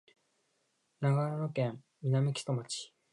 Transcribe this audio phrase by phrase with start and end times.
[0.99, 2.91] 長野県南木曽町